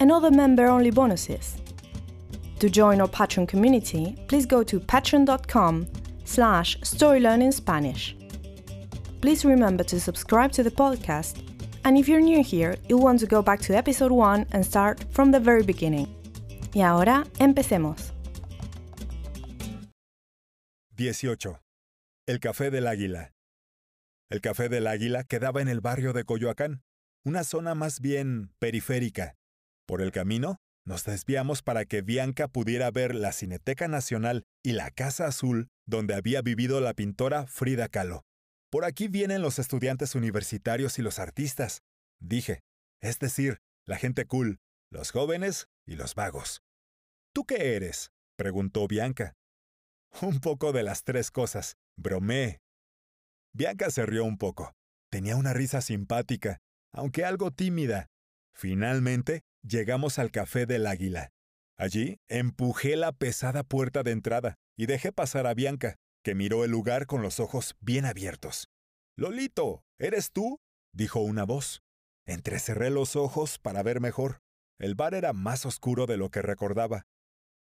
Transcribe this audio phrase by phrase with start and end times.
[0.00, 1.56] and other member-only bonuses.
[2.60, 5.86] To join our Patreon community, please go to patreon.com
[6.24, 8.14] slash storylearningspanish.
[9.20, 11.42] Please remember to subscribe to the podcast,
[11.84, 15.04] and if you're new here, you'll want to go back to episode 1 and start
[15.10, 16.08] from the very beginning.
[16.74, 18.12] Y ahora, empecemos.
[20.96, 21.58] 18.
[22.26, 23.32] El Café del Águila.
[24.30, 26.82] El Café del Águila quedaba en el barrio de Coyoacán,
[27.24, 29.36] una zona más bien periférica.
[29.86, 34.90] Por el camino, nos desviamos para que Bianca pudiera ver la Cineteca Nacional y la
[34.90, 38.24] Casa Azul donde había vivido la pintora Frida Kahlo.
[38.70, 41.82] Por aquí vienen los estudiantes universitarios y los artistas,
[42.20, 42.60] dije,
[43.00, 44.58] es decir, la gente cool,
[44.90, 46.62] los jóvenes y los vagos.
[47.32, 48.10] ¿Tú qué eres?
[48.36, 49.34] preguntó Bianca.
[50.22, 52.60] Un poco de las tres cosas, bromeé.
[53.52, 54.72] Bianca se rió un poco.
[55.10, 56.58] Tenía una risa simpática,
[56.92, 58.06] aunque algo tímida.
[58.54, 61.30] Finalmente, llegamos al Café del Águila.
[61.76, 66.70] Allí empujé la pesada puerta de entrada y dejé pasar a Bianca, que miró el
[66.70, 68.68] lugar con los ojos bien abiertos.
[69.16, 70.58] Lolito, ¿eres tú?
[70.92, 71.80] dijo una voz.
[72.26, 74.40] Entrecerré los ojos para ver mejor.
[74.78, 77.04] El bar era más oscuro de lo que recordaba.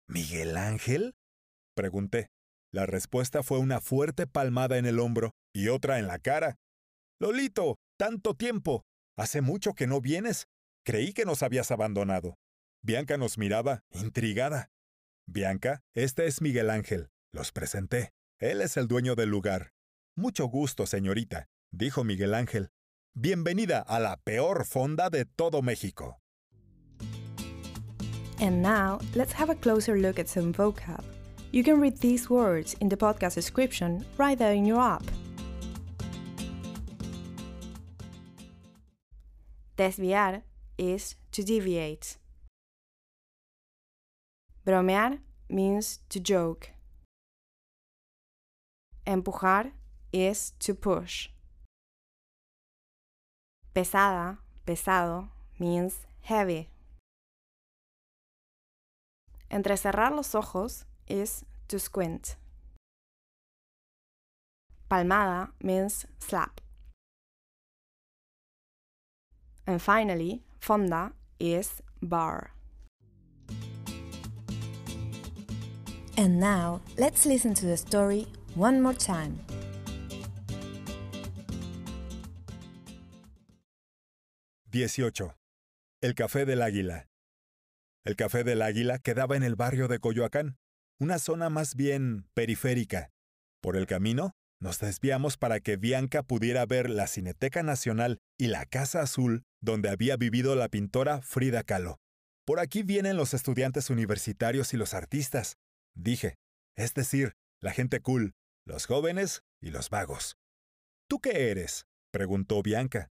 [0.09, 1.15] ¿Miguel Ángel?
[1.75, 2.29] pregunté.
[2.73, 6.57] La respuesta fue una fuerte palmada en el hombro y otra en la cara.
[7.21, 8.85] Lolito, tanto tiempo.
[9.17, 10.47] Hace mucho que no vienes.
[10.87, 12.37] Creí que nos habías abandonado.
[12.83, 14.71] Bianca nos miraba, intrigada.
[15.27, 17.09] Bianca, este es Miguel Ángel.
[17.33, 18.13] Los presenté.
[18.39, 19.73] Él es el dueño del lugar.
[20.15, 22.69] Mucho gusto, señorita, dijo Miguel Ángel.
[23.15, 26.21] Bienvenida a la peor fonda de todo México.
[28.39, 31.03] And now, let's have a closer look at some vocab.
[31.51, 35.05] You can read these words in the podcast description right there in your app.
[39.79, 40.43] Desviar
[40.79, 42.17] is to deviate.
[44.67, 45.19] Bromear
[45.49, 46.71] means to joke.
[49.07, 49.73] Empujar
[50.13, 51.29] is to push.
[53.75, 56.69] Pesada, pesado means heavy.
[59.51, 62.37] Entrecerrar los ojos is to squint.
[64.91, 66.61] Palmada means slap.
[69.67, 72.53] And finally, fonda is bar.
[76.17, 79.39] And now, let's listen to the story one more time.
[84.73, 85.37] «18.
[86.01, 87.09] El Café del Águila.
[88.07, 90.57] El Café del Águila quedaba en el barrio de Coyoacán,
[90.99, 93.11] una zona más bien periférica.
[93.61, 98.65] Por el camino, nos desviamos para que Bianca pudiera ver la Cineteca Nacional y la
[98.67, 101.99] Casa Azul donde había vivido la pintora Frida Kahlo.
[102.45, 105.57] Por aquí vienen los estudiantes universitarios y los artistas,
[105.95, 106.37] dije,
[106.77, 108.35] es decir, la gente cool,
[108.67, 110.37] los jóvenes y los vagos.
[111.09, 111.87] ¿Tú qué eres?
[112.11, 113.09] preguntó Bianca.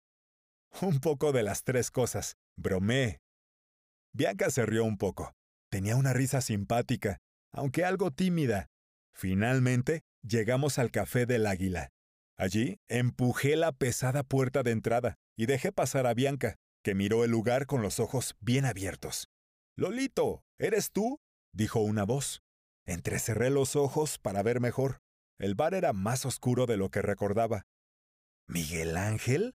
[0.82, 3.20] Un poco de las tres cosas, bromeé.
[4.14, 5.34] Bianca se rió un poco.
[5.70, 7.20] Tenía una risa simpática,
[7.52, 8.68] aunque algo tímida.
[9.14, 11.90] Finalmente, llegamos al Café del Águila.
[12.40, 16.56] Allí empujé la pesada puerta de entrada y dejé pasar a Bianca,
[16.86, 19.28] que miró el lugar con los ojos bien abiertos.
[19.76, 21.20] Lolito, ¿eres tú?
[21.54, 22.42] dijo una voz.
[22.86, 25.00] Entrecerré los ojos para ver mejor.
[25.38, 27.64] El bar era más oscuro de lo que recordaba.
[28.48, 29.54] ¿Miguel Ángel?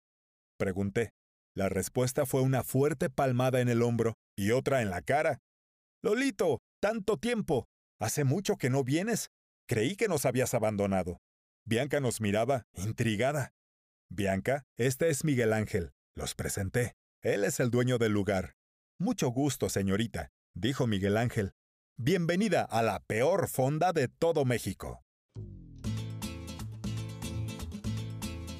[0.58, 1.10] pregunté.
[1.54, 5.38] La respuesta fue una fuerte palmada en el hombro y otra en la cara.
[6.02, 7.64] Lolito, tanto tiempo.
[8.00, 9.28] Hace mucho que no vienes.
[9.68, 11.18] Creí que nos habías abandonado.
[11.64, 13.54] Bianca nos miraba, intrigada.
[14.10, 15.92] Bianca, este es Miguel Ángel.
[16.16, 16.96] Los presenté.
[17.22, 18.56] Él es el dueño del lugar.
[18.98, 21.52] Mucho gusto, señorita, dijo Miguel Ángel.
[21.96, 25.04] Bienvenida a la peor fonda de todo México.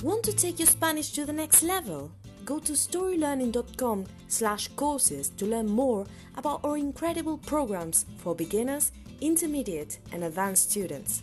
[0.03, 2.11] Want to take your Spanish to the next level?
[2.45, 6.07] Go to storylearning.com slash courses to learn more
[6.37, 11.23] about our incredible programs for beginners, intermediate and advanced students.